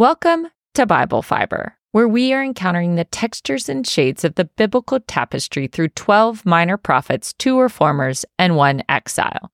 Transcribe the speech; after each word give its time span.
Welcome 0.00 0.46
to 0.76 0.86
Bible 0.86 1.20
Fiber, 1.20 1.76
where 1.92 2.08
we 2.08 2.32
are 2.32 2.42
encountering 2.42 2.94
the 2.94 3.04
textures 3.04 3.68
and 3.68 3.86
shades 3.86 4.24
of 4.24 4.34
the 4.34 4.46
biblical 4.46 4.98
tapestry 4.98 5.66
through 5.66 5.88
12 5.88 6.46
minor 6.46 6.78
prophets, 6.78 7.34
two 7.34 7.60
reformers, 7.60 8.24
and 8.38 8.56
one 8.56 8.82
exile. 8.88 9.52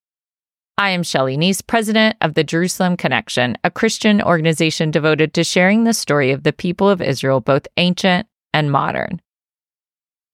I 0.78 0.90
am 0.90 1.02
Shelley 1.02 1.36
Neese, 1.36 1.66
president 1.66 2.16
of 2.20 2.34
the 2.34 2.44
Jerusalem 2.44 2.96
Connection, 2.96 3.58
a 3.64 3.72
Christian 3.72 4.22
organization 4.22 4.92
devoted 4.92 5.34
to 5.34 5.42
sharing 5.42 5.82
the 5.82 5.92
story 5.92 6.30
of 6.30 6.44
the 6.44 6.52
people 6.52 6.88
of 6.88 7.02
Israel, 7.02 7.40
both 7.40 7.66
ancient 7.76 8.28
and 8.54 8.70
modern. 8.70 9.20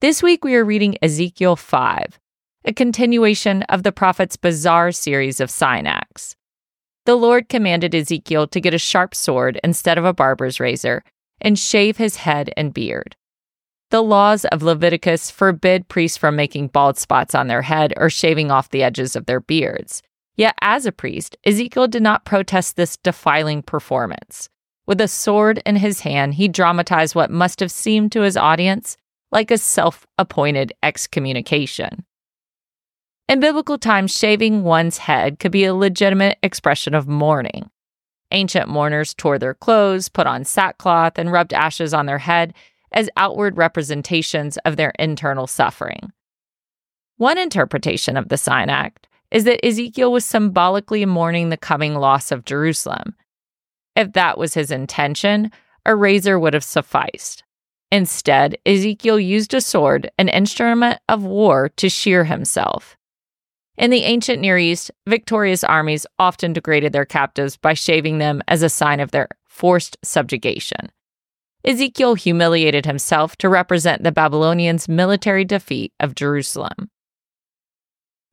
This 0.02 0.22
week 0.22 0.44
we 0.44 0.56
are 0.56 0.62
reading 0.62 0.98
Ezekiel 1.00 1.56
5, 1.56 2.20
a 2.66 2.72
continuation 2.74 3.62
of 3.62 3.83
the 3.83 3.92
prophet's 3.92 4.36
bizarre 4.36 4.92
series 4.92 5.41
of 5.41 5.50
sign 5.50 5.86
acts 5.86 6.36
the 7.05 7.16
Lord 7.16 7.48
commanded 7.48 7.95
Ezekiel 7.95 8.47
to 8.48 8.61
get 8.61 8.74
a 8.74 8.79
sharp 8.79 9.15
sword 9.15 9.59
instead 9.65 9.98
of 9.98 10.05
a 10.05 10.12
barber's 10.12 10.61
razor 10.61 11.02
and 11.41 11.59
shave 11.59 11.97
his 11.97 12.16
head 12.16 12.52
and 12.56 12.73
beard. 12.73 13.16
The 13.91 14.02
laws 14.02 14.45
of 14.47 14.62
Leviticus 14.62 15.30
forbid 15.30 15.88
priests 15.88 16.16
from 16.16 16.37
making 16.37 16.69
bald 16.69 16.97
spots 16.97 17.34
on 17.34 17.48
their 17.48 17.62
head 17.62 17.92
or 17.97 18.09
shaving 18.09 18.51
off 18.51 18.70
the 18.70 18.83
edges 18.83 19.16
of 19.16 19.27
their 19.27 19.41
beards. 19.41 20.02
Yet, 20.34 20.55
as 20.62 20.87
a 20.87 20.92
priest, 20.92 21.37
Ezekiel 21.45 21.88
did 21.88 22.02
not 22.02 22.25
protest 22.25 22.77
this 22.77 22.97
defiling 22.97 23.62
performance. 23.62 24.48
With 24.87 25.00
a 25.00 25.09
sword 25.09 25.62
in 25.66 25.77
his 25.77 26.00
hand, 26.00 26.34
he 26.34 26.48
dramatized 26.48 27.14
what 27.14 27.30
must 27.30 27.61
have 27.61 27.70
seemed 27.70 28.12
to 28.12 28.23
his 28.23 28.37
audience 28.37 28.97
like 29.30 29.50
a 29.50 29.59
self 29.59 30.06
appointed 30.19 30.73
excommunication. 30.83 32.05
In 33.28 33.41
biblical 33.41 33.78
times, 33.78 34.17
shaving 34.17 34.62
one's 34.62 34.98
head 34.98 35.39
could 35.39 35.53
be 35.53 35.65
a 35.65 35.75
legitimate 35.75 36.39
expression 36.42 36.95
of 36.95 37.09
mourning. 37.09 37.70
Ancient 38.31 38.69
mourners 38.69 39.15
tore 39.15 39.39
their 39.39 39.55
clothes, 39.55 40.09
put 40.09 40.27
on 40.27 40.45
sackcloth, 40.45 41.19
and 41.19 41.31
rubbed 41.31 41.53
ashes 41.53 41.95
on 41.95 42.06
their 42.06 42.19
head 42.19 42.55
as 42.93 43.11
outward 43.17 43.56
representations 43.56 44.59
of 44.59 44.77
their 44.77 44.93
internal 44.98 45.47
suffering. 45.47 46.12
One 47.17 47.39
interpretation 47.39 48.17
of 48.17 48.28
the 48.28 48.37
Sign 48.37 48.69
Act 48.69 49.09
is 49.31 49.45
that 49.45 49.65
Ezekiel 49.65 50.12
was 50.12 50.25
symbolically 50.25 51.06
mourning 51.06 51.48
the 51.48 51.56
coming 51.56 51.95
loss 51.95 52.33
of 52.33 52.45
Jerusalem. 52.45 53.15
If 53.97 54.12
that 54.12 54.37
was 54.37 54.55
his 54.55 54.70
intention, 54.70 55.50
a 55.87 55.95
razor 55.95 56.39
would 56.39 56.55
have 56.55 56.65
sufficed. 56.65 57.45
Instead, 57.91 58.56
Ezekiel 58.65 59.20
used 59.20 59.55
a 59.55 59.61
sword, 59.61 60.11
an 60.19 60.28
instrument 60.28 60.98
of 61.09 61.25
war, 61.25 61.69
to 61.77 61.89
shear 61.89 62.25
himself. 62.25 62.97
In 63.77 63.91
the 63.91 64.05
ancient 64.05 64.41
Near 64.41 64.59
East, 64.59 64.91
victorious 65.06 65.65
armies 65.65 66.06
often 66.19 66.53
degraded 66.53 66.92
their 66.92 67.06
captives 67.06 67.56
by 67.56 67.75
shaving 67.75 68.19
them 68.19 68.42
as 68.47 68.62
a 68.62 68.69
sign 68.69 69.01
of 69.01 69.11
their 69.11 69.28
forced 69.45 69.97
subjugation. 70.05 70.91
Ezekiel 71.65 72.15
humiliated 72.15 72.84
himself 72.84 73.37
to 73.37 73.48
represent 73.48 74.03
the 74.03 74.12
Babylonians' 74.12 74.89
military 74.89 75.45
defeat 75.45 75.93
of 76.00 76.15
Jerusalem. 76.15 76.91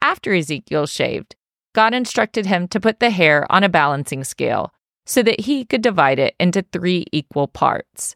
After 0.02 0.34
Ezekiel 0.34 0.88
shaved, 0.88 1.36
God 1.74 1.94
instructed 1.94 2.46
him 2.46 2.68
to 2.70 2.80
put 2.80 3.00
the 3.00 3.12
hair 3.12 3.50
on 3.52 3.64
a 3.64 3.70
balancing 3.70 4.24
scale 4.24 4.74
so 5.06 5.22
that 5.24 5.42
he 5.42 5.64
could 5.64 5.82
divide 5.82 6.20
it 6.20 6.36
into 6.40 6.64
three 6.64 7.06
equal 7.12 7.48
parts. 7.48 8.16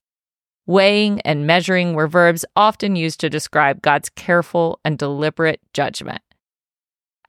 Weighing 0.66 1.22
and 1.22 1.46
measuring 1.46 1.94
were 1.94 2.08
verbs 2.08 2.46
often 2.56 2.96
used 2.96 3.20
to 3.20 3.30
describe 3.30 3.82
God's 3.82 4.10
careful 4.10 4.80
and 4.84 4.98
deliberate 4.98 5.62
judgment. 5.74 6.22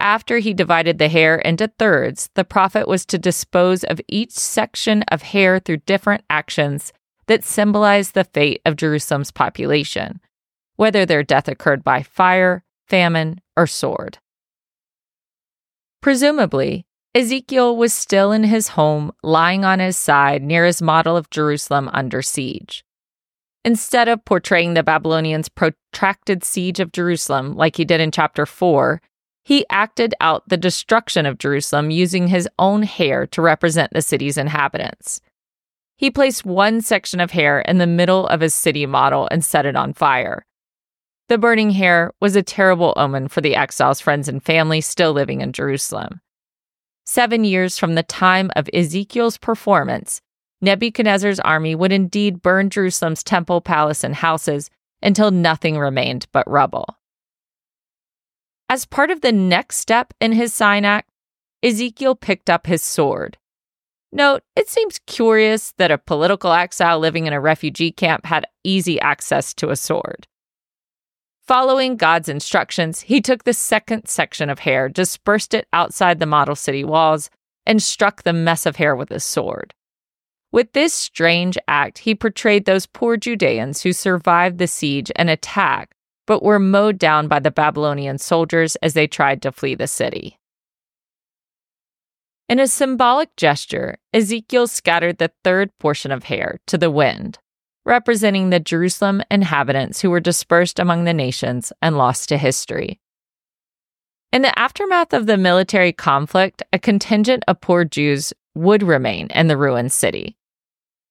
After 0.00 0.38
he 0.38 0.52
divided 0.52 0.98
the 0.98 1.08
hair 1.08 1.36
into 1.36 1.68
thirds, 1.78 2.30
the 2.34 2.44
prophet 2.44 2.88
was 2.88 3.06
to 3.06 3.18
dispose 3.18 3.84
of 3.84 4.00
each 4.08 4.32
section 4.32 5.02
of 5.04 5.22
hair 5.22 5.58
through 5.58 5.78
different 5.78 6.24
actions 6.28 6.92
that 7.26 7.44
symbolized 7.44 8.14
the 8.14 8.24
fate 8.24 8.60
of 8.64 8.76
Jerusalem's 8.76 9.30
population, 9.30 10.20
whether 10.76 11.06
their 11.06 11.22
death 11.22 11.48
occurred 11.48 11.82
by 11.82 12.02
fire, 12.02 12.64
famine, 12.86 13.40
or 13.56 13.66
sword. 13.66 14.18
Presumably, 16.02 16.84
Ezekiel 17.14 17.76
was 17.76 17.94
still 17.94 18.32
in 18.32 18.44
his 18.44 18.68
home, 18.68 19.12
lying 19.22 19.64
on 19.64 19.78
his 19.78 19.96
side 19.96 20.42
near 20.42 20.66
his 20.66 20.82
model 20.82 21.16
of 21.16 21.30
Jerusalem 21.30 21.88
under 21.92 22.20
siege. 22.20 22.84
Instead 23.64 24.08
of 24.08 24.24
portraying 24.24 24.74
the 24.74 24.82
Babylonians' 24.82 25.48
protracted 25.48 26.44
siege 26.44 26.80
of 26.80 26.92
Jerusalem 26.92 27.54
like 27.54 27.76
he 27.76 27.84
did 27.84 28.00
in 28.00 28.10
chapter 28.10 28.44
4, 28.44 29.00
he 29.44 29.66
acted 29.68 30.14
out 30.20 30.48
the 30.48 30.56
destruction 30.56 31.26
of 31.26 31.38
Jerusalem 31.38 31.90
using 31.90 32.28
his 32.28 32.48
own 32.58 32.82
hair 32.82 33.26
to 33.28 33.42
represent 33.42 33.92
the 33.92 34.02
city's 34.02 34.38
inhabitants. 34.38 35.20
He 35.96 36.10
placed 36.10 36.44
one 36.44 36.80
section 36.80 37.20
of 37.20 37.30
hair 37.30 37.60
in 37.60 37.78
the 37.78 37.86
middle 37.86 38.26
of 38.26 38.40
his 38.40 38.54
city 38.54 38.86
model 38.86 39.28
and 39.30 39.44
set 39.44 39.66
it 39.66 39.76
on 39.76 39.92
fire. 39.92 40.46
The 41.28 41.38
burning 41.38 41.70
hair 41.70 42.12
was 42.20 42.36
a 42.36 42.42
terrible 42.42 42.94
omen 42.96 43.28
for 43.28 43.40
the 43.40 43.54
exiles' 43.54 44.00
friends 44.00 44.28
and 44.28 44.42
family 44.42 44.80
still 44.80 45.12
living 45.12 45.40
in 45.40 45.52
Jerusalem. 45.52 46.20
Seven 47.06 47.44
years 47.44 47.78
from 47.78 47.94
the 47.94 48.02
time 48.02 48.50
of 48.56 48.68
Ezekiel's 48.72 49.36
performance, 49.36 50.20
Nebuchadnezzar's 50.62 51.40
army 51.40 51.74
would 51.74 51.92
indeed 51.92 52.40
burn 52.40 52.70
Jerusalem's 52.70 53.22
temple, 53.22 53.60
palace, 53.60 54.02
and 54.02 54.14
houses 54.14 54.70
until 55.02 55.30
nothing 55.30 55.78
remained 55.78 56.26
but 56.32 56.50
rubble. 56.50 56.96
As 58.68 58.86
part 58.86 59.10
of 59.10 59.20
the 59.20 59.32
next 59.32 59.76
step 59.76 60.14
in 60.20 60.32
his 60.32 60.54
sign 60.54 60.84
act, 60.84 61.10
Ezekiel 61.62 62.14
picked 62.14 62.50
up 62.50 62.66
his 62.66 62.82
sword. 62.82 63.38
Note, 64.12 64.42
it 64.54 64.68
seems 64.68 65.00
curious 65.06 65.72
that 65.72 65.90
a 65.90 65.98
political 65.98 66.52
exile 66.52 66.98
living 66.98 67.26
in 67.26 67.32
a 67.32 67.40
refugee 67.40 67.90
camp 67.90 68.26
had 68.26 68.46
easy 68.62 69.00
access 69.00 69.52
to 69.54 69.70
a 69.70 69.76
sword. 69.76 70.26
Following 71.46 71.96
God's 71.96 72.28
instructions, 72.28 73.00
he 73.00 73.20
took 73.20 73.44
the 73.44 73.52
second 73.52 74.08
section 74.08 74.48
of 74.48 74.60
hair, 74.60 74.88
dispersed 74.88 75.52
it 75.52 75.66
outside 75.72 76.18
the 76.18 76.26
model 76.26 76.54
city 76.54 76.84
walls, 76.84 77.28
and 77.66 77.82
struck 77.82 78.22
the 78.22 78.32
mess 78.32 78.66
of 78.66 78.76
hair 78.76 78.94
with 78.94 79.10
his 79.10 79.24
sword. 79.24 79.74
With 80.52 80.72
this 80.72 80.94
strange 80.94 81.58
act, 81.66 81.98
he 81.98 82.14
portrayed 82.14 82.64
those 82.64 82.86
poor 82.86 83.16
Judeans 83.16 83.82
who 83.82 83.92
survived 83.92 84.58
the 84.58 84.68
siege 84.68 85.10
and 85.16 85.28
attack 85.28 85.94
but 86.26 86.42
were 86.42 86.58
mowed 86.58 86.98
down 86.98 87.28
by 87.28 87.38
the 87.38 87.50
Babylonian 87.50 88.18
soldiers 88.18 88.76
as 88.76 88.94
they 88.94 89.06
tried 89.06 89.42
to 89.42 89.52
flee 89.52 89.74
the 89.74 89.86
city. 89.86 90.38
In 92.48 92.58
a 92.58 92.66
symbolic 92.66 93.34
gesture, 93.36 93.96
Ezekiel 94.12 94.66
scattered 94.66 95.18
the 95.18 95.32
third 95.42 95.70
portion 95.78 96.12
of 96.12 96.24
hair 96.24 96.60
to 96.66 96.76
the 96.76 96.90
wind, 96.90 97.38
representing 97.84 98.50
the 98.50 98.60
Jerusalem 98.60 99.22
inhabitants 99.30 100.02
who 100.02 100.10
were 100.10 100.20
dispersed 100.20 100.78
among 100.78 101.04
the 101.04 101.14
nations 101.14 101.72
and 101.80 101.96
lost 101.96 102.28
to 102.28 102.36
history. 102.36 103.00
In 104.30 104.42
the 104.42 104.58
aftermath 104.58 105.12
of 105.14 105.26
the 105.26 105.36
military 105.36 105.92
conflict, 105.92 106.62
a 106.72 106.78
contingent 106.78 107.44
of 107.48 107.60
poor 107.60 107.84
Jews 107.84 108.32
would 108.54 108.82
remain 108.82 109.28
in 109.28 109.46
the 109.46 109.56
ruined 109.56 109.92
city. 109.92 110.36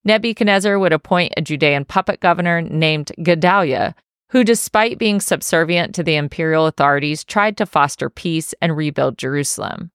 Nebuchadnezzar 0.04 0.78
would 0.78 0.92
appoint 0.92 1.32
a 1.36 1.42
Judean 1.42 1.84
puppet 1.84 2.20
governor 2.20 2.60
named 2.60 3.12
Gedaliah 3.22 3.94
who, 4.34 4.42
despite 4.42 4.98
being 4.98 5.20
subservient 5.20 5.94
to 5.94 6.02
the 6.02 6.16
imperial 6.16 6.66
authorities, 6.66 7.22
tried 7.22 7.56
to 7.56 7.64
foster 7.64 8.10
peace 8.10 8.52
and 8.60 8.76
rebuild 8.76 9.16
Jerusalem. 9.16 9.92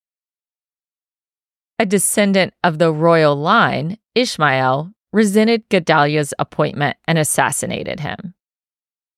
A 1.77 1.85
descendant 1.85 2.53
of 2.63 2.79
the 2.79 2.93
royal 2.93 3.35
line, 3.35 3.97
Ishmael, 4.15 4.93
resented 5.11 5.67
Gedaliah's 5.67 6.33
appointment 6.39 6.95
and 7.05 7.17
assassinated 7.17 7.99
him. 7.99 8.33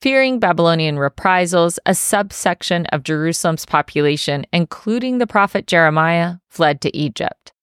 Fearing 0.01 0.39
Babylonian 0.39 0.97
reprisals, 0.97 1.77
a 1.85 1.93
subsection 1.93 2.87
of 2.87 3.03
Jerusalem's 3.03 3.67
population, 3.67 4.47
including 4.51 5.19
the 5.19 5.27
prophet 5.27 5.67
Jeremiah, 5.67 6.37
fled 6.49 6.81
to 6.81 6.97
Egypt. 6.97 7.53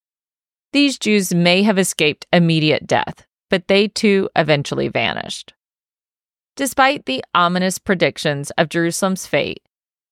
These 0.73 0.97
Jews 0.97 1.35
may 1.35 1.65
have 1.65 1.79
escaped 1.79 2.29
immediate 2.33 2.87
death, 2.87 3.27
but 3.51 3.67
they 3.67 3.89
too 3.89 4.29
eventually 4.37 4.87
vanished. 4.87 5.55
Despite 6.59 7.07
the 7.07 7.23
ominous 7.37 7.79
predictions 7.79 8.51
of 8.59 8.69
Jerusalem's 8.69 9.27
fate, 9.27 9.63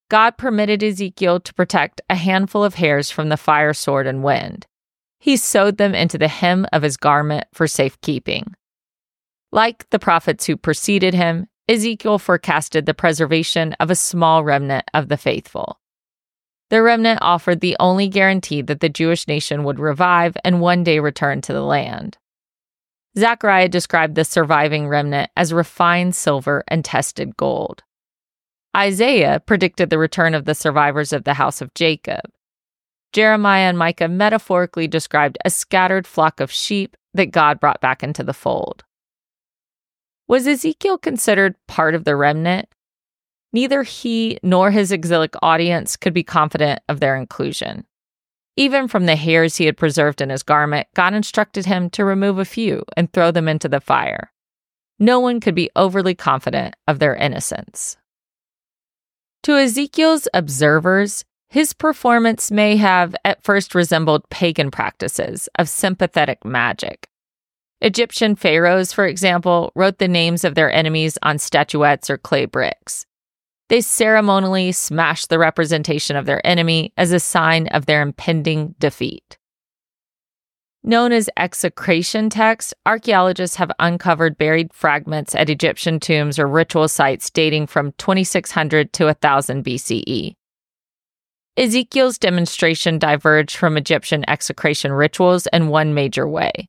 God 0.08 0.38
permitted 0.38 0.81
Ezekiel 0.81 1.40
to 1.40 1.52
protect 1.52 2.00
a 2.08 2.14
handful 2.14 2.62
of 2.62 2.76
hairs 2.76 3.10
from 3.10 3.31
the 3.31 3.37
fire, 3.37 3.75
sword, 3.75 4.06
and 4.06 4.22
wind. 4.22 4.64
He 5.19 5.37
sewed 5.37 5.76
them 5.76 5.93
into 5.93 6.19
the 6.19 6.28
hem 6.28 6.64
of 6.72 6.82
his 6.82 6.96
garment 6.96 7.48
for 7.52 7.66
safekeeping. 7.66 8.54
Like 9.50 9.90
the 9.90 9.98
prophets 9.98 10.46
who 10.46 10.56
preceded 10.56 11.14
him, 11.14 11.48
Ezekiel 11.69 12.20
forecasted 12.20 12.87
the 12.87 12.94
preservation 12.94 13.72
of 13.81 13.90
a 13.90 13.96
small 13.96 14.44
remnant 14.44 14.84
of 14.94 15.08
the 15.08 15.16
faithful. 15.16 15.81
The 16.70 16.81
remnant 16.81 17.19
offered 17.22 17.60
the 17.60 17.76
only 17.81 18.06
guarantee 18.06 18.62
that 18.62 18.78
the 18.78 18.88
Jewish 18.88 19.26
nation 19.26 19.64
would 19.64 19.81
revive 19.81 20.37
and 20.44 20.60
one 20.60 20.84
day 20.84 21.00
return 21.00 21.40
to 21.40 21.52
the 21.52 21.64
land. 21.64 22.19
Zechariah 23.19 23.69
described 23.69 24.15
the 24.15 24.25
surviving 24.25 24.89
remnant 24.89 25.31
as 25.37 25.53
refined 25.53 26.15
silver 26.15 26.63
and 26.69 26.85
tested 26.85 27.37
gold. 27.37 27.83
Isaiah 28.77 29.41
predicted 29.41 29.89
the 29.89 29.99
return 29.99 30.35
of 30.35 30.45
the 30.45 30.55
survivors 30.55 31.15
of 31.15 31.25
the 31.25 31.35
house 31.35 31.63
of 31.63 31.73
Jacob. 31.73 32.21
Jeremiah 33.15 33.71
and 33.71 33.79
Micah 33.79 34.09
metaphorically 34.09 34.87
described 34.87 35.39
a 35.45 35.51
scattered 35.51 36.07
flock 36.07 36.41
of 36.41 36.53
sheep 36.53 36.95
that 37.15 37.31
God 37.31 37.59
brought 37.59 37.81
back 37.81 38.03
into 38.03 38.23
the 38.23 38.35
fold. 38.35 38.85
Was 40.29 40.47
Ezekiel 40.47 40.99
considered 40.99 41.55
part 41.67 41.95
of 41.95 42.05
the 42.05 42.17
remnant? 42.17 42.69
Neither 43.53 43.85
he 43.85 44.39
nor 44.43 44.71
his 44.71 44.93
exilic 44.93 45.35
audience 45.41 45.97
could 45.97 46.13
be 46.13 46.23
confident 46.23 46.81
of 46.91 47.01
their 47.01 47.17
inclusion. 47.17 47.87
Even 48.56 48.88
from 48.88 49.05
the 49.05 49.17
hairs 49.17 49.56
he 49.56 49.67
had 49.67 49.76
preserved 49.76 50.20
in 50.20 50.31
his 50.31 50.43
garment, 50.43 50.88
God 50.94 51.12
instructed 51.12 51.67
him 51.67 51.91
to 51.91 52.05
remove 52.05 52.38
a 52.38 52.44
few 52.44 52.85
and 52.97 53.12
throw 53.12 53.31
them 53.31 53.49
into 53.49 53.69
the 53.69 53.81
fire. 53.81 54.32
No 54.99 55.20
one 55.20 55.41
could 55.41 55.55
be 55.55 55.70
overly 55.76 56.14
confident 56.14 56.75
of 56.88 56.99
their 56.99 57.14
innocence. 57.14 57.99
To 59.43 59.56
Ezekiel's 59.56 60.26
observers, 60.32 61.25
his 61.49 61.75
performance 61.75 62.50
may 62.50 62.76
have 62.76 63.14
at 63.25 63.44
first 63.44 63.75
resembled 63.75 64.29
pagan 64.31 64.70
practices 64.70 65.49
of 65.58 65.69
sympathetic 65.69 66.44
magic. 66.44 67.08
Egyptian 67.82 68.35
pharaohs, 68.35 68.93
for 68.93 69.06
example, 69.06 69.70
wrote 69.75 69.99
the 69.99 70.08
names 70.08 70.44
of 70.44 70.55
their 70.55 70.73
enemies 70.73 71.19
on 71.23 71.38
statuettes 71.38 72.08
or 72.08 72.17
clay 72.17 72.47
bricks. 72.47 73.05
They 73.69 73.81
ceremonially 73.81 74.73
smashed 74.73 75.29
the 75.29 75.39
representation 75.39 76.17
of 76.17 76.27
their 76.27 76.45
enemy 76.47 76.93
as 76.97 77.13
a 77.13 77.21
sign 77.21 77.67
of 77.69 77.87
their 77.87 78.01
impending 78.01 78.75
defeat. 78.79 79.39
Known 80.85 81.11
as 81.11 81.29
execration 81.37 82.31
texts, 82.31 82.73
archaeologists 82.87 83.57
have 83.57 83.73
uncovered 83.81 84.39
buried 84.39 84.73
fragments 84.73 85.35
at 85.35 85.51
Egyptian 85.51 85.99
tombs 85.99 86.39
or 86.39 86.47
ritual 86.47 86.87
sites 86.87 87.29
dating 87.29 87.67
from 87.67 87.91
2600 87.99 88.93
to 88.93 89.07
1000 89.07 89.65
BCE. 89.65 90.37
Ezekiel's 91.57 92.19
demonstration 92.19 93.01
diverged 93.01 93.57
from 93.57 93.77
Egyptian 93.77 94.25
execration 94.29 94.93
rituals 94.93 95.49
in 95.53 95.67
one 95.67 95.93
major 95.93 96.29
way. 96.29 96.69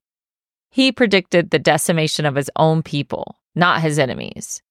He 0.72 0.92
predicted 0.92 1.52
the 1.52 1.60
decimation 1.60 2.26
of 2.26 2.36
his 2.36 2.50
own 2.56 2.82
people, 2.82 3.38
not 3.54 3.82
his 3.82 4.00
enemies. 4.00 4.64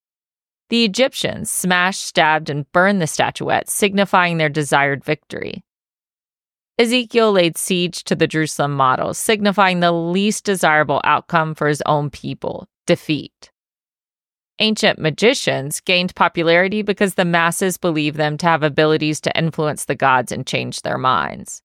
The 0.68 0.84
Egyptians 0.84 1.50
smashed, 1.50 2.04
stabbed, 2.04 2.50
and 2.50 2.70
burned 2.72 3.00
the 3.00 3.06
statuettes, 3.06 3.72
signifying 3.72 4.38
their 4.38 4.48
desired 4.48 5.04
victory. 5.04 5.62
Ezekiel 6.78 7.32
laid 7.32 7.56
siege 7.56 8.04
to 8.04 8.14
the 8.14 8.26
Jerusalem 8.26 8.74
model, 8.74 9.14
signifying 9.14 9.80
the 9.80 9.92
least 9.92 10.44
desirable 10.44 11.00
outcome 11.04 11.54
for 11.54 11.68
his 11.68 11.82
own 11.86 12.10
people 12.10 12.68
defeat. 12.86 13.50
Ancient 14.58 14.98
magicians 14.98 15.80
gained 15.80 16.14
popularity 16.14 16.82
because 16.82 17.14
the 17.14 17.24
masses 17.24 17.76
believed 17.76 18.16
them 18.16 18.36
to 18.38 18.46
have 18.46 18.62
abilities 18.62 19.20
to 19.22 19.38
influence 19.38 19.84
the 19.84 19.94
gods 19.94 20.32
and 20.32 20.46
change 20.46 20.82
their 20.82 20.98
minds. 20.98 21.62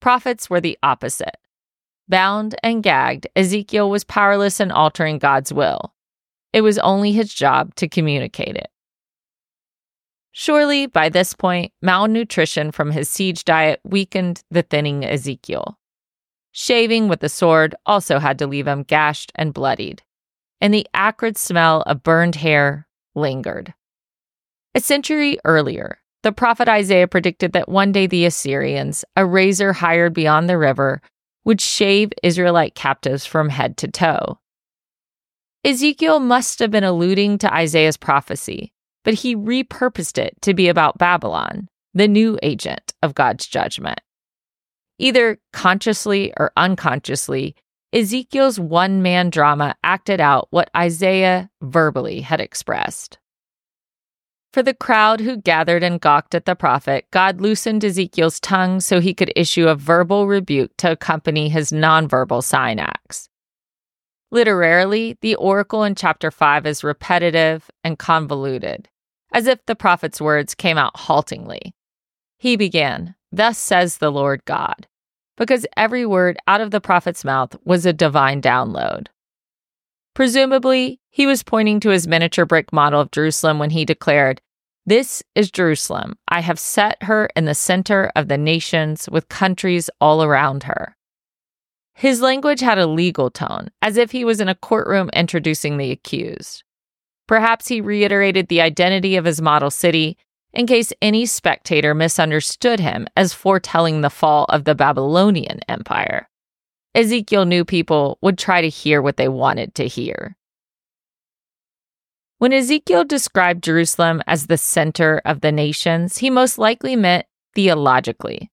Prophets 0.00 0.48
were 0.48 0.60
the 0.60 0.78
opposite. 0.82 1.36
Bound 2.08 2.54
and 2.62 2.82
gagged, 2.82 3.26
Ezekiel 3.34 3.88
was 3.88 4.04
powerless 4.04 4.60
in 4.60 4.70
altering 4.70 5.18
God's 5.18 5.52
will. 5.52 5.94
It 6.52 6.60
was 6.60 6.78
only 6.78 7.12
his 7.12 7.32
job 7.32 7.74
to 7.76 7.88
communicate 7.88 8.56
it. 8.56 8.68
Surely, 10.32 10.86
by 10.86 11.08
this 11.08 11.34
point, 11.34 11.72
malnutrition 11.82 12.72
from 12.72 12.90
his 12.90 13.08
siege 13.08 13.44
diet 13.44 13.80
weakened 13.84 14.42
the 14.50 14.62
thinning 14.62 15.04
Ezekiel. 15.04 15.78
Shaving 16.52 17.08
with 17.08 17.20
the 17.20 17.28
sword 17.28 17.74
also 17.86 18.18
had 18.18 18.38
to 18.38 18.46
leave 18.46 18.66
him 18.66 18.82
gashed 18.82 19.32
and 19.34 19.54
bloodied, 19.54 20.02
and 20.60 20.72
the 20.72 20.86
acrid 20.94 21.36
smell 21.36 21.82
of 21.82 22.02
burned 22.02 22.36
hair 22.36 22.86
lingered. 23.14 23.74
A 24.74 24.80
century 24.80 25.38
earlier, 25.44 25.98
the 26.22 26.32
prophet 26.32 26.68
Isaiah 26.68 27.08
predicted 27.08 27.52
that 27.52 27.68
one 27.68 27.92
day 27.92 28.06
the 28.06 28.24
Assyrians, 28.24 29.04
a 29.16 29.26
razor 29.26 29.72
hired 29.72 30.14
beyond 30.14 30.48
the 30.48 30.58
river, 30.58 31.02
would 31.44 31.60
shave 31.60 32.12
Israelite 32.22 32.74
captives 32.74 33.26
from 33.26 33.48
head 33.48 33.76
to 33.78 33.88
toe. 33.88 34.38
Ezekiel 35.64 36.18
must 36.18 36.58
have 36.58 36.72
been 36.72 36.82
alluding 36.82 37.38
to 37.38 37.54
Isaiah's 37.54 37.96
prophecy, 37.96 38.72
but 39.04 39.14
he 39.14 39.36
repurposed 39.36 40.18
it 40.18 40.34
to 40.42 40.54
be 40.54 40.68
about 40.68 40.98
Babylon, 40.98 41.68
the 41.94 42.08
new 42.08 42.36
agent 42.42 42.92
of 43.00 43.14
God's 43.14 43.46
judgment. 43.46 44.00
Either 44.98 45.38
consciously 45.52 46.32
or 46.36 46.50
unconsciously, 46.56 47.54
Ezekiel's 47.92 48.58
one 48.58 49.02
man 49.02 49.30
drama 49.30 49.76
acted 49.84 50.20
out 50.20 50.48
what 50.50 50.70
Isaiah 50.76 51.48
verbally 51.60 52.22
had 52.22 52.40
expressed. 52.40 53.18
For 54.52 54.64
the 54.64 54.74
crowd 54.74 55.20
who 55.20 55.36
gathered 55.36 55.84
and 55.84 56.00
gawked 56.00 56.34
at 56.34 56.44
the 56.44 56.56
prophet, 56.56 57.06
God 57.12 57.40
loosened 57.40 57.84
Ezekiel's 57.84 58.40
tongue 58.40 58.80
so 58.80 59.00
he 59.00 59.14
could 59.14 59.32
issue 59.36 59.68
a 59.68 59.76
verbal 59.76 60.26
rebuke 60.26 60.76
to 60.78 60.90
accompany 60.90 61.48
his 61.48 61.70
nonverbal 61.70 62.42
sign 62.42 62.80
acts. 62.80 63.28
Literarily, 64.32 65.18
the 65.20 65.34
oracle 65.34 65.84
in 65.84 65.94
chapter 65.94 66.30
5 66.30 66.66
is 66.66 66.82
repetitive 66.82 67.70
and 67.84 67.98
convoluted, 67.98 68.88
as 69.30 69.46
if 69.46 69.64
the 69.66 69.76
prophet's 69.76 70.22
words 70.22 70.54
came 70.54 70.78
out 70.78 70.96
haltingly. 70.96 71.74
He 72.38 72.56
began, 72.56 73.14
Thus 73.30 73.58
says 73.58 73.98
the 73.98 74.10
Lord 74.10 74.42
God, 74.46 74.86
because 75.36 75.66
every 75.76 76.06
word 76.06 76.38
out 76.48 76.62
of 76.62 76.70
the 76.70 76.80
prophet's 76.80 77.26
mouth 77.26 77.54
was 77.66 77.84
a 77.84 77.92
divine 77.92 78.40
download. 78.40 79.08
Presumably, 80.14 80.98
he 81.10 81.26
was 81.26 81.42
pointing 81.42 81.78
to 81.80 81.90
his 81.90 82.08
miniature 82.08 82.46
brick 82.46 82.72
model 82.72 83.02
of 83.02 83.10
Jerusalem 83.10 83.58
when 83.58 83.70
he 83.70 83.84
declared, 83.84 84.40
This 84.86 85.22
is 85.34 85.50
Jerusalem. 85.50 86.16
I 86.28 86.40
have 86.40 86.58
set 86.58 87.02
her 87.02 87.28
in 87.36 87.44
the 87.44 87.54
center 87.54 88.10
of 88.16 88.28
the 88.28 88.38
nations 88.38 89.10
with 89.12 89.28
countries 89.28 89.90
all 90.00 90.22
around 90.22 90.62
her. 90.62 90.96
His 92.02 92.20
language 92.20 92.58
had 92.58 92.78
a 92.78 92.88
legal 92.88 93.30
tone, 93.30 93.68
as 93.80 93.96
if 93.96 94.10
he 94.10 94.24
was 94.24 94.40
in 94.40 94.48
a 94.48 94.56
courtroom 94.56 95.08
introducing 95.14 95.76
the 95.76 95.92
accused. 95.92 96.64
Perhaps 97.28 97.68
he 97.68 97.80
reiterated 97.80 98.48
the 98.48 98.60
identity 98.60 99.14
of 99.14 99.24
his 99.24 99.40
model 99.40 99.70
city 99.70 100.18
in 100.52 100.66
case 100.66 100.92
any 101.00 101.26
spectator 101.26 101.94
misunderstood 101.94 102.80
him 102.80 103.06
as 103.16 103.32
foretelling 103.32 104.00
the 104.00 104.10
fall 104.10 104.46
of 104.48 104.64
the 104.64 104.74
Babylonian 104.74 105.60
Empire. 105.68 106.28
Ezekiel 106.92 107.44
knew 107.44 107.64
people 107.64 108.18
would 108.20 108.36
try 108.36 108.60
to 108.62 108.68
hear 108.68 109.00
what 109.00 109.16
they 109.16 109.28
wanted 109.28 109.72
to 109.76 109.86
hear. 109.86 110.36
When 112.38 112.52
Ezekiel 112.52 113.04
described 113.04 113.62
Jerusalem 113.62 114.22
as 114.26 114.48
the 114.48 114.58
center 114.58 115.22
of 115.24 115.40
the 115.40 115.52
nations, 115.52 116.18
he 116.18 116.30
most 116.30 116.58
likely 116.58 116.96
meant 116.96 117.26
theologically. 117.54 118.50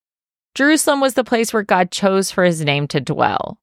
Jerusalem 0.60 1.00
was 1.00 1.14
the 1.14 1.24
place 1.24 1.54
where 1.54 1.64
God 1.64 1.90
chose 1.90 2.32
for 2.32 2.44
his 2.44 2.66
name 2.66 2.86
to 2.90 3.00
dwell. 3.00 3.62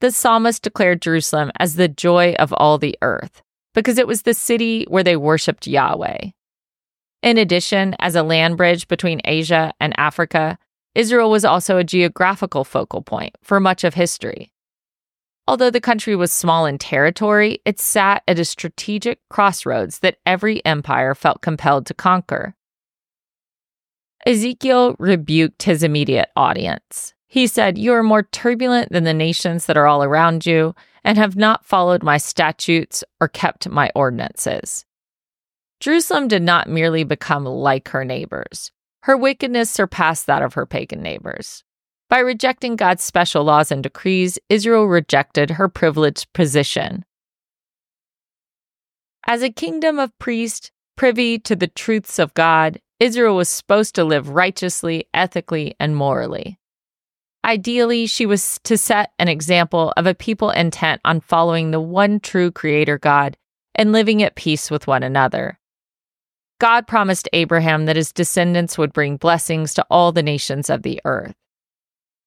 The 0.00 0.10
psalmist 0.10 0.60
declared 0.60 1.00
Jerusalem 1.00 1.52
as 1.60 1.76
the 1.76 1.86
joy 1.86 2.34
of 2.40 2.52
all 2.52 2.78
the 2.78 2.98
earth 3.00 3.42
because 3.74 3.96
it 3.96 4.08
was 4.08 4.22
the 4.22 4.34
city 4.34 4.84
where 4.88 5.04
they 5.04 5.16
worshiped 5.16 5.68
Yahweh. 5.68 6.30
In 7.22 7.38
addition, 7.38 7.94
as 8.00 8.16
a 8.16 8.24
land 8.24 8.56
bridge 8.56 8.88
between 8.88 9.20
Asia 9.24 9.72
and 9.78 9.94
Africa, 9.96 10.58
Israel 10.96 11.30
was 11.30 11.44
also 11.44 11.78
a 11.78 11.84
geographical 11.84 12.64
focal 12.64 13.02
point 13.02 13.36
for 13.40 13.60
much 13.60 13.84
of 13.84 13.94
history. 13.94 14.52
Although 15.46 15.70
the 15.70 15.80
country 15.80 16.16
was 16.16 16.32
small 16.32 16.66
in 16.66 16.78
territory, 16.78 17.60
it 17.64 17.78
sat 17.78 18.24
at 18.26 18.40
a 18.40 18.44
strategic 18.44 19.20
crossroads 19.30 20.00
that 20.00 20.18
every 20.26 20.60
empire 20.66 21.14
felt 21.14 21.40
compelled 21.40 21.86
to 21.86 21.94
conquer. 21.94 22.56
Ezekiel 24.26 24.96
rebuked 24.98 25.62
his 25.62 25.84
immediate 25.84 26.30
audience. 26.34 27.14
He 27.28 27.46
said, 27.46 27.78
You 27.78 27.92
are 27.92 28.02
more 28.02 28.24
turbulent 28.24 28.90
than 28.90 29.04
the 29.04 29.14
nations 29.14 29.66
that 29.66 29.76
are 29.76 29.86
all 29.86 30.02
around 30.02 30.44
you, 30.44 30.74
and 31.04 31.16
have 31.16 31.36
not 31.36 31.64
followed 31.64 32.02
my 32.02 32.18
statutes 32.18 33.04
or 33.20 33.28
kept 33.28 33.68
my 33.68 33.90
ordinances. 33.94 34.84
Jerusalem 35.78 36.26
did 36.26 36.42
not 36.42 36.68
merely 36.68 37.04
become 37.04 37.44
like 37.44 37.90
her 37.90 38.04
neighbors, 38.04 38.72
her 39.04 39.16
wickedness 39.16 39.70
surpassed 39.70 40.26
that 40.26 40.42
of 40.42 40.54
her 40.54 40.66
pagan 40.66 41.02
neighbors. 41.02 41.62
By 42.08 42.18
rejecting 42.18 42.74
God's 42.74 43.04
special 43.04 43.44
laws 43.44 43.70
and 43.70 43.82
decrees, 43.82 44.38
Israel 44.48 44.86
rejected 44.86 45.50
her 45.50 45.68
privileged 45.68 46.32
position. 46.32 47.04
As 49.24 49.42
a 49.42 49.50
kingdom 49.50 50.00
of 50.00 50.16
priests, 50.18 50.72
privy 50.96 51.38
to 51.40 51.54
the 51.54 51.66
truths 51.68 52.18
of 52.18 52.34
God, 52.34 52.80
Israel 52.98 53.36
was 53.36 53.48
supposed 53.48 53.94
to 53.94 54.04
live 54.04 54.30
righteously, 54.30 55.06
ethically, 55.12 55.74
and 55.78 55.94
morally. 55.94 56.58
Ideally, 57.44 58.06
she 58.06 58.26
was 58.26 58.58
to 58.64 58.76
set 58.76 59.12
an 59.18 59.28
example 59.28 59.92
of 59.96 60.06
a 60.06 60.14
people 60.14 60.50
intent 60.50 61.00
on 61.04 61.20
following 61.20 61.70
the 61.70 61.80
one 61.80 62.18
true 62.20 62.50
Creator 62.50 62.98
God 62.98 63.36
and 63.74 63.92
living 63.92 64.22
at 64.22 64.34
peace 64.34 64.70
with 64.70 64.86
one 64.86 65.02
another. 65.02 65.58
God 66.58 66.86
promised 66.86 67.28
Abraham 67.34 67.84
that 67.84 67.96
his 67.96 68.12
descendants 68.12 68.78
would 68.78 68.92
bring 68.92 69.18
blessings 69.18 69.74
to 69.74 69.86
all 69.90 70.10
the 70.10 70.22
nations 70.22 70.70
of 70.70 70.82
the 70.82 71.00
earth. 71.04 71.34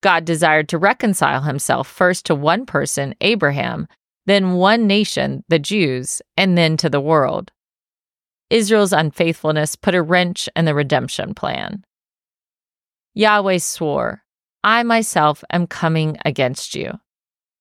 God 0.01 0.23
desired 0.23 0.69
to 0.69 0.77
reconcile 0.77 1.41
himself 1.41 1.87
first 1.87 2.27
to 2.27 2.35
one 2.35 2.65
person, 2.65 3.15
Abraham, 3.21 3.87
then 4.27 4.53
one 4.53 4.85
nation, 4.85 5.43
the 5.49 5.59
Jews, 5.59 6.21
and 6.37 6.57
then 6.57 6.77
to 6.77 6.89
the 6.89 7.01
world. 7.01 7.51
Israel's 8.49 8.93
unfaithfulness 8.93 9.75
put 9.75 9.95
a 9.95 10.01
wrench 10.01 10.49
in 10.55 10.65
the 10.65 10.73
redemption 10.73 11.33
plan. 11.33 11.83
Yahweh 13.13 13.57
swore, 13.59 14.23
I 14.63 14.83
myself 14.83 15.43
am 15.51 15.67
coming 15.67 16.17
against 16.25 16.75
you. 16.75 16.99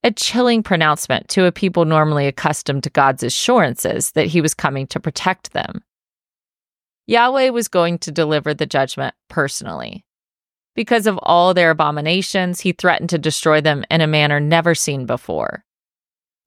a 0.04 0.10
chilling 0.10 0.62
pronouncement 0.62 1.28
to 1.28 1.44
a 1.44 1.52
people 1.52 1.84
normally 1.84 2.26
accustomed 2.26 2.84
to 2.84 2.90
God's 2.90 3.22
assurances 3.22 4.12
that 4.12 4.26
he 4.26 4.40
was 4.40 4.54
coming 4.54 4.86
to 4.88 5.00
protect 5.00 5.52
them. 5.52 5.82
Yahweh 7.06 7.48
was 7.50 7.68
going 7.68 7.98
to 7.98 8.12
deliver 8.12 8.54
the 8.54 8.66
judgment 8.66 9.14
personally. 9.28 10.04
Because 10.74 11.06
of 11.06 11.18
all 11.22 11.52
their 11.52 11.70
abominations, 11.70 12.60
he 12.60 12.72
threatened 12.72 13.10
to 13.10 13.18
destroy 13.18 13.60
them 13.60 13.84
in 13.90 14.00
a 14.00 14.06
manner 14.06 14.38
never 14.38 14.74
seen 14.74 15.06
before. 15.06 15.64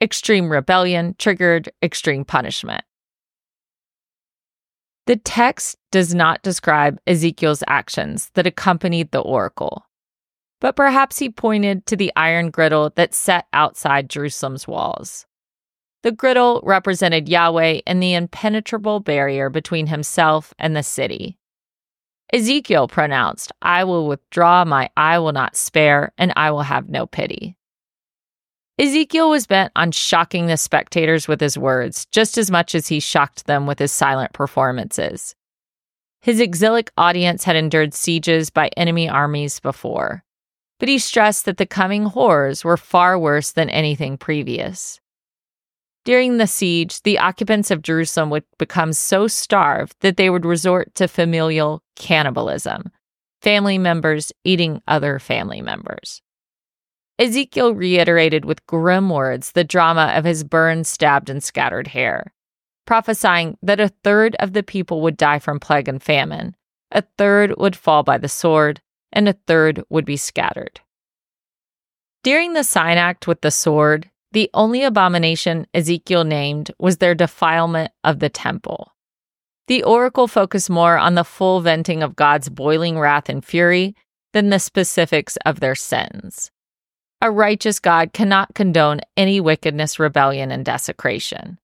Extreme 0.02 0.50
rebellion 0.50 1.16
triggered 1.18 1.72
extreme 1.84 2.24
punishment. 2.24 2.84
The 5.12 5.18
text 5.18 5.76
does 5.92 6.16
not 6.16 6.42
describe 6.42 6.98
Ezekiel's 7.06 7.66
actions 7.68 8.32
that 8.36 8.48
accompanied 8.48 9.12
the 9.12 9.20
oracle, 9.20 9.86
but 10.62 10.78
perhaps 10.78 11.20
he 11.20 11.30
pointed 11.30 11.86
to 11.88 11.98
the 11.98 12.14
iron 12.16 12.50
griddle 12.50 12.94
that 12.96 13.14
sat 13.14 13.46
outside 13.52 14.10
Jerusalem's 14.10 14.70
walls. 14.70 15.26
The 16.04 16.14
griddle 16.14 16.62
represented 16.64 17.28
Yahweh 17.28 17.82
and 17.86 18.02
the 18.02 18.14
impenetrable 18.14 19.02
barrier 19.02 19.50
between 19.50 19.88
himself 19.88 20.54
and 20.58 20.78
the 20.78 20.82
city. 20.82 21.38
Ezekiel 22.32 22.88
pronounced, 22.88 23.52
I 23.62 23.84
will 23.84 24.08
withdraw 24.08 24.64
my 24.64 24.90
eye 24.96 25.20
will 25.20 25.34
not 25.34 25.58
spare, 25.58 26.14
and 26.18 26.32
I 26.38 26.52
will 26.52 26.62
have 26.62 26.88
no 26.88 27.06
pity. 27.06 27.58
Ezekiel 28.82 29.30
was 29.30 29.46
bent 29.46 29.72
on 29.76 29.92
shocking 29.92 30.48
the 30.48 30.58
spectators 30.58 31.28
with 31.28 31.40
his 31.40 31.56
words 31.56 32.08
just 32.08 32.36
as 32.36 32.50
much 32.50 32.74
as 32.74 32.88
he 32.88 33.00
shocked 33.00 33.46
them 33.46 33.68
with 33.68 33.78
his 33.78 33.92
silent 33.92 34.34
performances. 34.34 35.36
His 36.24 36.40
exilic 36.40 36.90
audience 36.98 37.44
had 37.44 37.56
endured 37.56 37.94
sieges 37.94 38.50
by 38.50 38.72
enemy 38.76 39.08
armies 39.08 39.60
before, 39.60 40.24
but 40.80 40.90
he 40.90 40.98
stressed 40.98 41.46
that 41.46 41.58
the 41.58 41.68
coming 41.68 42.06
horrors 42.06 42.64
were 42.64 42.76
far 42.76 43.20
worse 43.20 43.52
than 43.52 43.70
anything 43.70 44.18
previous. 44.18 45.00
During 46.04 46.38
the 46.38 46.48
siege, 46.48 47.04
the 47.04 47.20
occupants 47.20 47.70
of 47.70 47.84
Jerusalem 47.84 48.32
would 48.32 48.46
become 48.58 48.94
so 48.94 49.28
starved 49.28 49.96
that 50.00 50.18
they 50.18 50.32
would 50.32 50.44
resort 50.44 50.96
to 50.96 51.08
familial 51.08 51.84
cannibalism, 51.96 52.90
family 53.44 53.78
members 53.78 54.32
eating 54.44 54.82
other 54.88 55.20
family 55.20 55.62
members. 55.62 56.24
Ezekiel 57.22 57.76
reiterated 57.76 58.46
with 58.46 58.66
grim 58.66 59.08
words 59.12 59.52
the 59.52 59.64
drama 59.64 60.12
of 60.16 60.26
his 60.26 60.44
burned, 60.44 60.88
stabbed, 60.88 61.30
and 61.30 61.44
scattered 61.44 61.90
hair, 61.90 62.34
prophesying 62.88 63.60
that 63.62 63.80
a 63.80 63.90
third 64.04 64.36
of 64.40 64.54
the 64.54 64.64
people 64.64 65.02
would 65.02 65.18
die 65.18 65.38
from 65.38 65.60
plague 65.60 65.88
and 65.88 66.02
famine, 66.02 66.56
a 66.90 67.04
third 67.20 67.54
would 67.60 67.76
fall 67.76 68.02
by 68.02 68.18
the 68.18 68.28
sword, 68.28 68.82
and 69.14 69.30
a 69.30 69.38
third 69.46 69.84
would 69.88 70.04
be 70.04 70.18
scattered. 70.18 70.82
During 72.24 72.54
the 72.54 72.64
sign 72.64 72.98
act 72.98 73.28
with 73.28 73.42
the 73.42 73.52
sword, 73.52 74.10
the 74.32 74.50
only 74.56 74.82
abomination 74.82 75.68
Ezekiel 75.76 76.24
named 76.24 76.72
was 76.80 76.98
their 76.98 77.14
defilement 77.14 77.92
of 78.04 78.18
the 78.18 78.30
temple. 78.30 78.96
The 79.68 79.84
oracle 79.84 80.28
focused 80.28 80.72
more 80.72 80.98
on 80.98 81.14
the 81.14 81.24
full 81.24 81.62
venting 81.62 82.02
of 82.02 82.16
God's 82.16 82.50
boiling 82.50 82.98
wrath 82.98 83.30
and 83.30 83.46
fury 83.46 83.96
than 84.34 84.50
the 84.50 84.58
specifics 84.58 85.38
of 85.46 85.60
their 85.60 85.76
sins. 85.76 86.50
A 87.22 87.30
righteous 87.30 87.80
God 87.80 88.14
cannot 88.14 88.56
condone 88.56 89.02
any 89.16 89.40
wickedness, 89.40 90.00
rebellion, 90.00 90.52
and 90.52 90.66
desecration. 90.66 91.60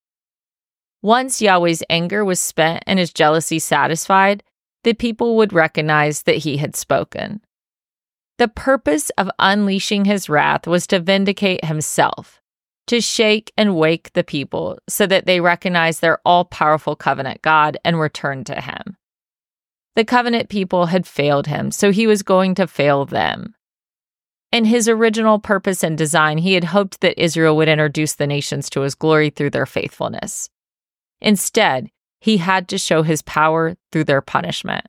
Once 1.02 1.42
Yahweh's 1.42 1.84
anger 1.90 2.24
was 2.24 2.40
spent 2.40 2.84
and 2.86 3.00
his 3.00 3.12
jealousy 3.12 3.58
satisfied, 3.58 4.44
the 4.84 4.94
people 4.94 5.36
would 5.36 5.54
recognize 5.54 6.24
that 6.24 6.38
he 6.38 6.58
had 6.58 6.76
spoken. 6.76 7.42
The 8.38 8.48
purpose 8.48 9.10
of 9.18 9.32
unleashing 9.40 10.06
his 10.06 10.30
wrath 10.30 10.68
was 10.68 10.86
to 10.88 11.00
vindicate 11.00 11.66
himself, 11.66 12.40
to 12.86 13.02
shake 13.02 13.52
and 13.58 13.76
wake 13.76 14.14
the 14.14 14.24
people 14.24 14.78
so 14.88 15.08
that 15.08 15.26
they 15.26 15.42
recognize 15.42 16.00
their 16.00 16.20
all 16.24 16.46
powerful 16.46 16.96
covenant 16.96 17.42
God 17.42 17.78
and 17.84 18.00
return 18.00 18.44
to 18.44 18.62
him. 18.62 18.96
The 19.96 20.06
covenant 20.06 20.50
people 20.50 20.86
had 20.86 21.08
failed 21.08 21.48
him, 21.48 21.72
so 21.72 21.92
he 21.92 22.06
was 22.06 22.22
going 22.22 22.54
to 22.56 22.68
fail 22.68 23.06
them. 23.06 23.56
In 24.52 24.66
his 24.66 24.88
original 24.88 25.40
purpose 25.40 25.84
and 25.84 25.98
design, 25.98 26.38
he 26.38 26.54
had 26.54 26.64
hoped 26.66 27.02
that 27.02 27.22
Israel 27.22 27.58
would 27.58 27.68
introduce 27.68 28.16
the 28.16 28.28
nations 28.28 28.70
to 28.70 28.82
his 28.82 28.96
glory 28.96 29.30
through 29.30 29.50
their 29.50 29.66
faithfulness. 29.66 30.50
Instead, 31.20 31.90
he 32.20 32.38
had 32.38 32.68
to 32.70 32.78
show 32.78 33.04
his 33.04 33.22
power 33.22 33.76
through 33.92 34.06
their 34.06 34.22
punishment. 34.22 34.86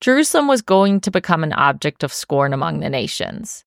Jerusalem 0.00 0.48
was 0.48 0.62
going 0.62 1.00
to 1.00 1.10
become 1.10 1.42
an 1.44 1.52
object 1.52 2.02
of 2.02 2.12
scorn 2.12 2.52
among 2.52 2.80
the 2.80 2.90
nations. 2.90 3.64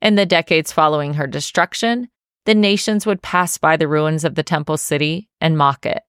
In 0.00 0.16
the 0.16 0.26
decades 0.26 0.72
following 0.72 1.14
her 1.14 1.26
destruction, 1.26 2.08
the 2.44 2.54
nations 2.54 3.06
would 3.06 3.22
pass 3.22 3.56
by 3.56 3.76
the 3.76 3.88
ruins 3.88 4.24
of 4.24 4.34
the 4.34 4.42
temple 4.42 4.76
city 4.76 5.28
and 5.40 5.56
mock 5.56 5.86
it. 5.86 6.02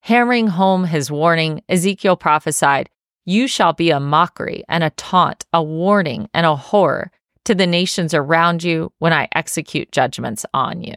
Hammering 0.00 0.48
home 0.48 0.84
his 0.84 1.10
warning, 1.10 1.62
Ezekiel 1.68 2.16
prophesied 2.16 2.88
you 3.24 3.46
shall 3.46 3.72
be 3.72 3.90
a 3.90 4.00
mockery 4.00 4.64
and 4.68 4.82
a 4.82 4.90
taunt, 4.90 5.44
a 5.52 5.62
warning 5.62 6.28
and 6.34 6.46
a 6.46 6.56
horror 6.56 7.10
to 7.44 7.54
the 7.54 7.66
nations 7.66 8.14
around 8.14 8.62
you 8.62 8.92
when 8.98 9.12
I 9.12 9.28
execute 9.34 9.92
judgments 9.92 10.46
on 10.54 10.82
you. 10.82 10.96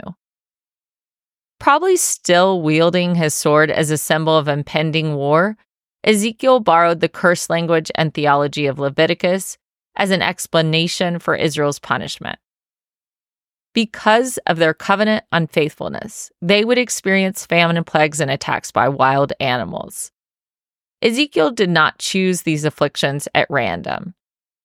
Probably 1.60 1.98
still 1.98 2.62
wielding 2.62 3.16
his 3.16 3.34
sword 3.34 3.72
as 3.72 3.90
a 3.90 3.98
symbol 3.98 4.38
of 4.38 4.48
impending 4.48 5.16
war, 5.16 5.58
Ezekiel 6.04 6.60
borrowed 6.60 7.00
the 7.00 7.10
curse 7.10 7.50
language 7.50 7.92
and 7.96 8.14
theology 8.14 8.68
of 8.68 8.78
Leviticus 8.78 9.58
as 9.96 10.12
an 10.12 10.22
explanation 10.22 11.20
for 11.20 11.36
Israel's 11.36 11.80
punishment. 11.80 12.38
Because 13.74 14.38
of 14.46 14.58
their 14.58 14.74
covenant 14.74 15.26
unfaithfulness, 15.32 16.32
they 16.42 16.64
would 16.64 16.78
experience 16.78 17.46
famine 17.46 17.78
and 17.78 17.88
plagues 17.88 18.20
and 18.22 18.30
attacks 18.30 18.72
by 18.72 18.88
wild 18.88 19.34
animals. 19.40 20.12
Ezekiel 21.02 21.52
did 21.52 21.70
not 21.70 22.00
choose 22.00 22.42
these 22.42 22.66
afflictions 22.66 23.28
at 23.36 23.48
random. 23.50 24.14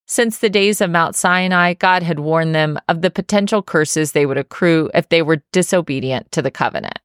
Since 0.06 0.38
the 0.38 0.50
days 0.50 0.80
of 0.80 0.90
Mount 0.90 1.14
Sinai, 1.14 1.75
God 1.75 2.02
had 2.02 2.18
warned 2.18 2.54
them 2.54 2.78
of 2.88 3.00
the 3.00 3.10
potential 3.10 3.62
curses 3.62 4.12
they 4.12 4.26
would 4.26 4.38
accrue 4.38 4.90
if 4.92 5.08
they 5.08 5.22
were 5.22 5.42
disobedient 5.52 6.32
to 6.32 6.42
the 6.42 6.50
covenant. 6.50 6.99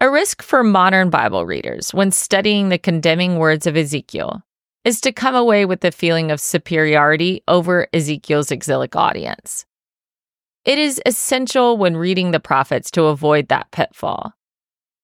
A 0.00 0.10
risk 0.10 0.42
for 0.42 0.62
modern 0.62 1.10
Bible 1.10 1.46
readers 1.46 1.92
when 1.94 2.10
studying 2.10 2.68
the 2.68 2.78
condemning 2.78 3.38
words 3.38 3.66
of 3.66 3.76
Ezekiel 3.76 4.42
is 4.84 5.00
to 5.00 5.10
come 5.10 5.34
away 5.34 5.64
with 5.64 5.80
the 5.80 5.90
feeling 5.90 6.30
of 6.30 6.40
superiority 6.40 7.42
over 7.48 7.88
Ezekiel's 7.92 8.50
exilic 8.50 8.94
audience. 8.94 9.66
It 10.64 10.78
is 10.78 11.00
essential 11.04 11.76
when 11.76 11.96
reading 11.96 12.30
the 12.30 12.40
prophets 12.40 12.90
to 12.92 13.04
avoid 13.04 13.48
that 13.48 13.70
pitfall. 13.70 14.34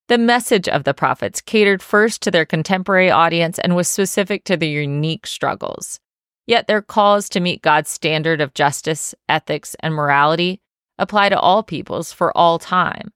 The 0.09 0.19
message 0.19 0.69
of 0.69 0.85
the 0.85 0.93
prophets 0.93 1.41
catered 1.41 1.83
first 1.83 2.21
to 2.23 2.31
their 2.31 2.45
contemporary 2.45 3.11
audience 3.11 3.59
and 3.59 3.75
was 3.75 3.89
specific 3.89 4.45
to 4.45 4.57
their 4.57 4.69
unique 4.69 5.27
struggles. 5.27 5.99
Yet 6.47 6.67
their 6.67 6.83
calls 6.83 7.31
to 7.31 7.41
meet 7.41 7.63
God's 7.63 7.91
standard 7.91 8.43
of 8.43 8.53
justice, 8.53 9.15
ethics, 9.31 9.75
and 9.81 9.95
morality 9.95 10.61
apply 10.99 11.31
to 11.31 11.41
all 11.41 11.63
peoples 11.63 12.13
for 12.13 12.37
all 12.37 12.59
time. 12.59 13.13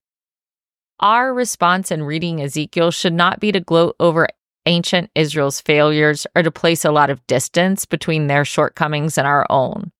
Our 0.98 1.34
response 1.34 1.90
in 1.90 2.04
reading 2.04 2.40
Ezekiel 2.40 2.90
should 2.90 3.12
not 3.12 3.38
be 3.38 3.52
to 3.52 3.60
gloat 3.60 3.94
over 4.00 4.26
ancient 4.64 5.10
Israel's 5.14 5.60
failures 5.60 6.26
or 6.34 6.42
to 6.42 6.50
place 6.50 6.84
a 6.84 6.90
lot 6.90 7.10
of 7.10 7.26
distance 7.26 7.84
between 7.84 8.26
their 8.26 8.44
shortcomings 8.44 9.18
and 9.18 9.26
our 9.26 9.46
own. 9.50 9.92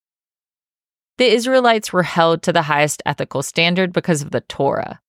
The 1.18 1.32
Israelites 1.32 1.92
were 1.92 2.02
held 2.02 2.42
to 2.42 2.52
the 2.52 2.62
highest 2.62 3.02
ethical 3.04 3.42
standard 3.42 3.92
because 3.92 4.22
of 4.22 4.30
the 4.30 4.40
Torah. 4.40 5.00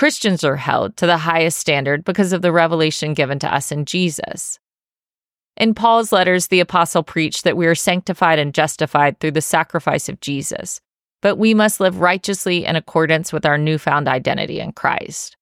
Christians 0.00 0.44
are 0.44 0.56
held 0.56 0.96
to 0.96 1.04
the 1.04 1.18
highest 1.18 1.58
standard 1.58 2.06
because 2.06 2.32
of 2.32 2.40
the 2.40 2.52
revelation 2.52 3.12
given 3.12 3.38
to 3.40 3.54
us 3.54 3.70
in 3.70 3.84
Jesus. 3.84 4.58
In 5.58 5.74
Paul's 5.74 6.10
letters, 6.10 6.46
the 6.46 6.60
apostle 6.60 7.02
preached 7.02 7.44
that 7.44 7.54
we 7.54 7.66
are 7.66 7.74
sanctified 7.74 8.38
and 8.38 8.54
justified 8.54 9.20
through 9.20 9.32
the 9.32 9.42
sacrifice 9.42 10.08
of 10.08 10.18
Jesus, 10.20 10.80
but 11.20 11.36
we 11.36 11.52
must 11.52 11.80
live 11.80 12.00
righteously 12.00 12.64
in 12.64 12.76
accordance 12.76 13.30
with 13.30 13.44
our 13.44 13.58
newfound 13.58 14.08
identity 14.08 14.58
in 14.58 14.72
Christ. 14.72 15.36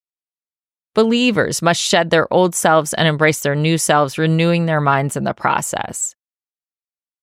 Believers 0.92 1.62
must 1.62 1.80
shed 1.80 2.10
their 2.10 2.26
old 2.34 2.52
selves 2.52 2.92
and 2.94 3.06
embrace 3.06 3.38
their 3.38 3.54
new 3.54 3.78
selves, 3.78 4.18
renewing 4.18 4.66
their 4.66 4.80
minds 4.80 5.16
in 5.16 5.22
the 5.22 5.34
process. 5.34 6.16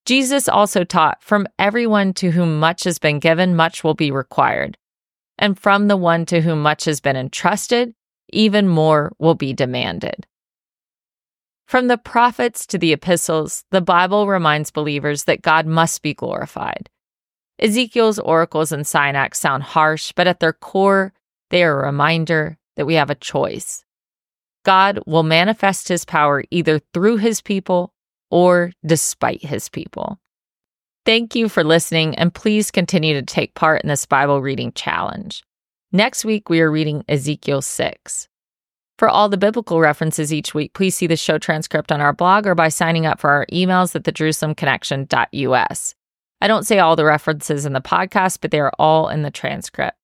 Jesus 0.06 0.48
also 0.48 0.84
taught, 0.84 1.22
From 1.22 1.46
everyone 1.58 2.14
to 2.14 2.30
whom 2.30 2.58
much 2.58 2.84
has 2.84 2.98
been 2.98 3.18
given, 3.18 3.54
much 3.54 3.84
will 3.84 3.92
be 3.92 4.10
required 4.10 4.78
and 5.38 5.58
from 5.58 5.88
the 5.88 5.96
one 5.96 6.26
to 6.26 6.40
whom 6.40 6.62
much 6.62 6.84
has 6.84 7.00
been 7.00 7.16
entrusted, 7.16 7.94
even 8.32 8.68
more 8.68 9.12
will 9.18 9.34
be 9.34 9.52
demanded. 9.52 10.26
From 11.66 11.88
the 11.88 11.98
prophets 11.98 12.66
to 12.68 12.78
the 12.78 12.92
epistles, 12.92 13.64
the 13.70 13.80
Bible 13.80 14.28
reminds 14.28 14.70
believers 14.70 15.24
that 15.24 15.42
God 15.42 15.66
must 15.66 16.00
be 16.00 16.14
glorified. 16.14 16.88
Ezekiel's 17.58 18.18
oracles 18.18 18.70
and 18.70 18.86
sign 18.86 19.16
acts 19.16 19.40
sound 19.40 19.62
harsh, 19.62 20.12
but 20.14 20.26
at 20.26 20.40
their 20.40 20.52
core, 20.52 21.12
they 21.50 21.64
are 21.64 21.82
a 21.82 21.86
reminder 21.86 22.58
that 22.76 22.86
we 22.86 22.94
have 22.94 23.10
a 23.10 23.14
choice. 23.14 23.84
God 24.64 25.00
will 25.06 25.22
manifest 25.22 25.88
his 25.88 26.04
power 26.04 26.44
either 26.50 26.80
through 26.92 27.16
his 27.18 27.40
people 27.40 27.92
or 28.30 28.72
despite 28.84 29.44
his 29.44 29.68
people. 29.68 30.18
Thank 31.06 31.36
you 31.36 31.48
for 31.48 31.62
listening, 31.62 32.16
and 32.16 32.34
please 32.34 32.72
continue 32.72 33.14
to 33.14 33.22
take 33.22 33.54
part 33.54 33.80
in 33.82 33.88
this 33.88 34.06
Bible 34.06 34.42
reading 34.42 34.72
challenge. 34.72 35.44
Next 35.92 36.24
week, 36.24 36.50
we 36.50 36.60
are 36.60 36.68
reading 36.68 37.04
Ezekiel 37.08 37.62
6. 37.62 38.28
For 38.98 39.08
all 39.08 39.28
the 39.28 39.36
biblical 39.36 39.78
references 39.78 40.34
each 40.34 40.52
week, 40.52 40.72
please 40.74 40.96
see 40.96 41.06
the 41.06 41.16
show 41.16 41.38
transcript 41.38 41.92
on 41.92 42.00
our 42.00 42.12
blog 42.12 42.44
or 42.44 42.56
by 42.56 42.70
signing 42.70 43.06
up 43.06 43.20
for 43.20 43.30
our 43.30 43.46
emails 43.52 43.94
at 43.94 44.02
thejerusalemconnection.us. 44.02 45.94
I 46.40 46.48
don't 46.48 46.66
say 46.66 46.80
all 46.80 46.96
the 46.96 47.04
references 47.04 47.64
in 47.64 47.72
the 47.72 47.80
podcast, 47.80 48.40
but 48.40 48.50
they 48.50 48.58
are 48.58 48.72
all 48.76 49.08
in 49.08 49.22
the 49.22 49.30
transcript. 49.30 49.96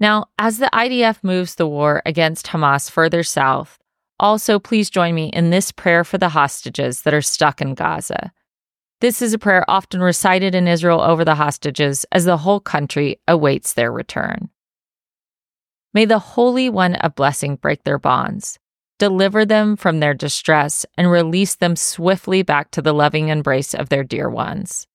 Now, 0.00 0.28
as 0.38 0.56
the 0.56 0.70
IDF 0.72 1.22
moves 1.22 1.56
the 1.56 1.66
war 1.66 2.00
against 2.06 2.46
Hamas 2.46 2.90
further 2.90 3.22
south, 3.22 3.78
also 4.18 4.58
please 4.58 4.88
join 4.88 5.14
me 5.14 5.28
in 5.28 5.50
this 5.50 5.72
prayer 5.72 6.04
for 6.04 6.16
the 6.16 6.30
hostages 6.30 7.02
that 7.02 7.12
are 7.12 7.20
stuck 7.20 7.60
in 7.60 7.74
Gaza. 7.74 8.32
This 9.00 9.20
is 9.20 9.34
a 9.34 9.38
prayer 9.38 9.64
often 9.68 10.00
recited 10.00 10.54
in 10.54 10.68
Israel 10.68 11.00
over 11.00 11.24
the 11.24 11.34
hostages 11.34 12.06
as 12.12 12.24
the 12.24 12.38
whole 12.38 12.60
country 12.60 13.20
awaits 13.28 13.72
their 13.72 13.92
return. 13.92 14.48
May 15.92 16.04
the 16.04 16.18
Holy 16.18 16.68
One 16.68 16.94
of 16.96 17.14
Blessing 17.14 17.56
break 17.56 17.84
their 17.84 17.98
bonds, 17.98 18.58
deliver 18.98 19.44
them 19.44 19.76
from 19.76 20.00
their 20.00 20.14
distress, 20.14 20.86
and 20.96 21.10
release 21.10 21.54
them 21.54 21.76
swiftly 21.76 22.42
back 22.42 22.70
to 22.72 22.82
the 22.82 22.92
loving 22.92 23.28
embrace 23.28 23.74
of 23.74 23.88
their 23.90 24.04
dear 24.04 24.28
ones. 24.28 24.86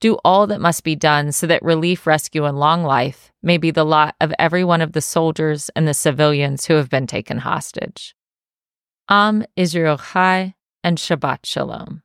Do 0.00 0.18
all 0.24 0.46
that 0.48 0.60
must 0.60 0.84
be 0.84 0.94
done 0.94 1.32
so 1.32 1.46
that 1.46 1.62
relief, 1.62 2.06
rescue, 2.06 2.44
and 2.44 2.58
long 2.58 2.82
life 2.82 3.32
may 3.42 3.56
be 3.56 3.70
the 3.70 3.84
lot 3.84 4.14
of 4.20 4.34
every 4.38 4.62
one 4.62 4.82
of 4.82 4.92
the 4.92 5.00
soldiers 5.00 5.70
and 5.74 5.88
the 5.88 5.94
civilians 5.94 6.66
who 6.66 6.74
have 6.74 6.90
been 6.90 7.06
taken 7.06 7.38
hostage. 7.38 8.14
Am 9.08 9.44
Israel 9.56 9.96
Chai 9.96 10.54
and 10.84 10.98
Shabbat 10.98 11.46
Shalom. 11.46 12.02